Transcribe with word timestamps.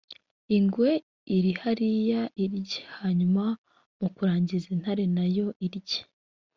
ingwe 0.57 0.91
iri 1.35 1.51
hariya 1.61 2.21
iyirye 2.43 2.81
hanyuma 2.97 3.43
mu 3.99 4.07
kurangiza 4.15 4.67
intare 4.75 5.03
na 5.15 5.25
yo 5.35 5.47
iyirye 5.65 6.01